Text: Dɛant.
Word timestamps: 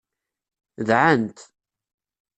Dɛant. 0.87 1.37